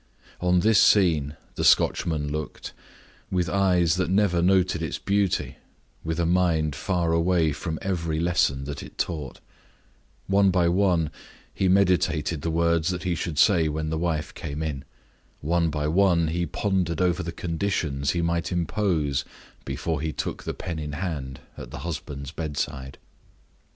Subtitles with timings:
[0.39, 2.73] On this scene the Scotchman looked,
[3.29, 5.57] with eyes that never noted its beauty,
[6.03, 9.41] with a mind far away from every lesson that it taught.
[10.25, 11.11] One by one
[11.53, 14.85] he meditated the words he should say when the wife came in.
[15.39, 19.23] One by one he pondered over the conditions he might impose
[19.65, 22.97] before he took the pen in hand at the husband's bedside.